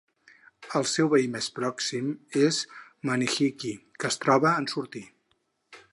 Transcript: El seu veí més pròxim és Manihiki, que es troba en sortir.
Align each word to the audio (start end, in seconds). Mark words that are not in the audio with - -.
El 0.79 0.87
seu 0.91 1.09
veí 1.11 1.27
més 1.35 1.49
pròxim 1.57 2.09
és 2.45 2.61
Manihiki, 3.11 3.77
que 4.01 4.11
es 4.13 4.19
troba 4.25 4.59
en 4.63 4.71
sortir. 4.77 5.07